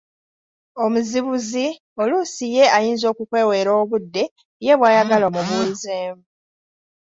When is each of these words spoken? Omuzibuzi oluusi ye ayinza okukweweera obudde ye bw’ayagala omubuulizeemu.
Omuzibuzi 0.83 1.65
oluusi 2.01 2.45
ye 2.55 2.63
ayinza 2.77 3.05
okukweweera 3.09 3.71
obudde 3.81 4.23
ye 4.65 4.73
bw’ayagala 4.79 5.25
omubuulizeemu. 5.27 6.23